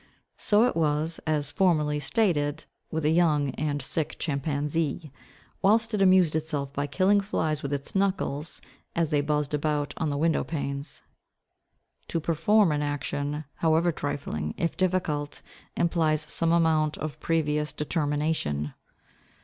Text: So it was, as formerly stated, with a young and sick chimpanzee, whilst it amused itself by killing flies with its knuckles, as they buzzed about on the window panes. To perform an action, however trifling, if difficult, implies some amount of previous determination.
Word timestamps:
So 0.39 0.63
it 0.63 0.75
was, 0.75 1.19
as 1.27 1.51
formerly 1.51 1.99
stated, 1.99 2.65
with 2.89 3.05
a 3.05 3.11
young 3.11 3.51
and 3.51 3.83
sick 3.83 4.15
chimpanzee, 4.17 5.11
whilst 5.61 5.93
it 5.93 6.01
amused 6.01 6.35
itself 6.35 6.73
by 6.73 6.87
killing 6.87 7.21
flies 7.21 7.61
with 7.61 7.71
its 7.71 7.93
knuckles, 7.93 8.61
as 8.95 9.11
they 9.11 9.21
buzzed 9.21 9.53
about 9.53 9.93
on 9.97 10.09
the 10.09 10.17
window 10.17 10.43
panes. 10.43 11.03
To 12.07 12.19
perform 12.19 12.71
an 12.71 12.81
action, 12.81 13.45
however 13.57 13.91
trifling, 13.91 14.55
if 14.57 14.75
difficult, 14.75 15.43
implies 15.77 16.21
some 16.21 16.51
amount 16.51 16.97
of 16.97 17.19
previous 17.19 17.71
determination. 17.71 18.73